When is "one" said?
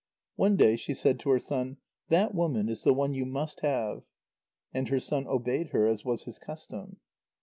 0.35-0.55, 2.91-3.13